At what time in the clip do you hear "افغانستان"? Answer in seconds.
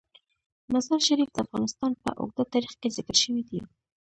1.45-1.91